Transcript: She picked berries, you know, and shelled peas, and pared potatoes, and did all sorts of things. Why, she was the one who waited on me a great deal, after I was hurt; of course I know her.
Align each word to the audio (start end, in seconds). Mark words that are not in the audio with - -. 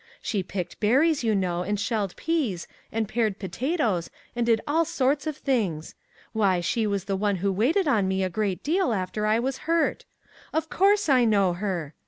She 0.19 0.41
picked 0.41 0.79
berries, 0.79 1.23
you 1.23 1.35
know, 1.35 1.61
and 1.61 1.79
shelled 1.79 2.15
peas, 2.15 2.67
and 2.91 3.07
pared 3.07 3.37
potatoes, 3.37 4.09
and 4.35 4.43
did 4.47 4.59
all 4.67 4.83
sorts 4.83 5.27
of 5.27 5.37
things. 5.37 5.93
Why, 6.33 6.59
she 6.59 6.87
was 6.87 7.05
the 7.05 7.15
one 7.15 7.35
who 7.35 7.51
waited 7.51 7.87
on 7.87 8.07
me 8.07 8.23
a 8.23 8.27
great 8.31 8.63
deal, 8.63 8.93
after 8.93 9.27
I 9.27 9.37
was 9.37 9.59
hurt; 9.69 10.05
of 10.53 10.71
course 10.71 11.07
I 11.07 11.23
know 11.25 11.53
her. 11.53 11.93